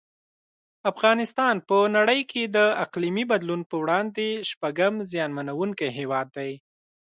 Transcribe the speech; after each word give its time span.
افغانستان 0.91 1.55
په 1.67 1.77
نړۍ 1.95 2.21
کې 2.31 2.43
د 2.55 2.57
اقلیمي 2.83 3.23
بدلون 3.31 3.61
په 3.69 3.75
وړاندې 3.83 4.27
شپږم 4.49 4.93
زیانمنونکی 5.11 5.87
هیواد 5.97 6.27
دی. 6.37 6.51